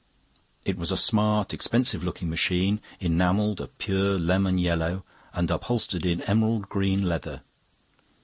[0.65, 6.23] It was a smart, expensive looking machine, enamelled a pure lemon yellow and upholstered in
[6.23, 7.43] emerald green leather.